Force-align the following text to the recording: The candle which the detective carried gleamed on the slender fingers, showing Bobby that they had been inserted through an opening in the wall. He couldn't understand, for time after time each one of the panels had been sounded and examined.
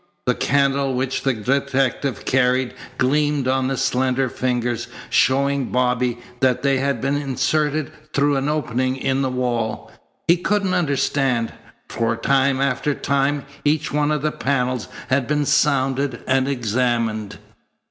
The 0.25 0.33
candle 0.33 0.95
which 0.95 1.21
the 1.21 1.33
detective 1.35 2.25
carried 2.25 2.73
gleamed 2.97 3.47
on 3.47 3.67
the 3.67 3.77
slender 3.77 4.29
fingers, 4.29 4.87
showing 5.11 5.65
Bobby 5.71 6.17
that 6.39 6.63
they 6.63 6.79
had 6.79 7.01
been 7.01 7.17
inserted 7.17 7.91
through 8.11 8.35
an 8.37 8.49
opening 8.49 8.97
in 8.97 9.21
the 9.21 9.29
wall. 9.29 9.91
He 10.27 10.37
couldn't 10.37 10.73
understand, 10.73 11.53
for 11.87 12.15
time 12.15 12.59
after 12.59 12.95
time 12.95 13.45
each 13.63 13.91
one 13.93 14.09
of 14.09 14.23
the 14.23 14.31
panels 14.31 14.87
had 15.09 15.27
been 15.27 15.45
sounded 15.45 16.23
and 16.25 16.47
examined. 16.47 17.37